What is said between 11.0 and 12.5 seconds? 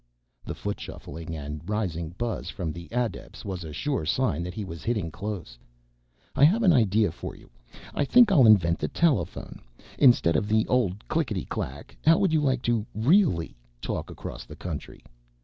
clikkety clack how would you